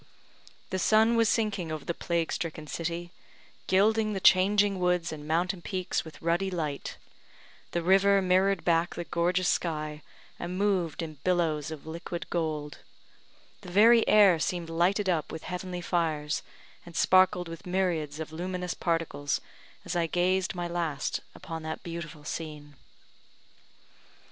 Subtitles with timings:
[0.71, 3.11] The sun was sinking over the plague stricken city,
[3.67, 6.97] gilding the changing woods and mountain peaks with ruddy light;
[7.69, 10.01] the river mirrored back the gorgeous sky,
[10.39, 12.79] and moved in billows of liquid gold;
[13.61, 16.41] the very air seemed lighted up with heavenly fires,
[16.83, 19.39] and sparkled with myriads of luminous particles,
[19.85, 22.75] as I gazed my last upon that beautiful scene.